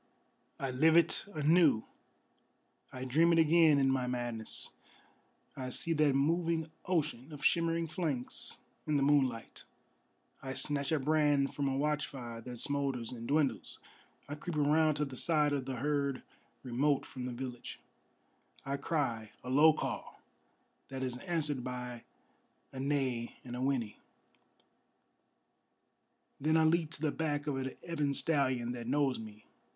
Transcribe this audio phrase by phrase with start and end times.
[0.59, 1.83] I live it anew,
[2.91, 4.71] I dream it again in my madness.
[5.55, 9.63] I see that moving ocean of shimmering flanks in the moonlight:
[10.41, 13.77] I snatch a brand from a watchfire that smoulders and dwindles:
[14.27, 16.23] I creep around to the side of the herd
[16.63, 17.79] remote from the village:
[18.65, 20.19] I cry, a low call,
[20.87, 22.05] that is answered by
[22.73, 23.99] a neigh and a whinny:
[26.39, 29.45] Then I leap to the back of an ebon stallion that knows me.